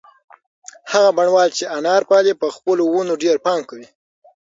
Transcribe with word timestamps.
هغه 0.91 1.09
بڼوال 1.17 1.49
چې 1.57 1.65
انار 1.77 2.01
پالي 2.09 2.33
په 2.41 2.47
خپلو 2.55 2.83
ونو 2.87 3.13
ډېر 3.23 3.37
پام 3.45 3.59
کوي. 3.69 3.87